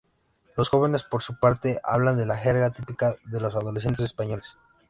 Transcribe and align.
Los 0.57 0.69
jóvenes, 0.69 1.03
por 1.03 1.21
su 1.21 1.37
parte, 1.37 1.79
hablan 1.83 2.27
la 2.27 2.35
jerga 2.35 2.71
típica 2.71 3.13
de 3.23 3.39
los 3.39 3.53
adolescentes 3.55 4.03
españoles. 4.05 4.57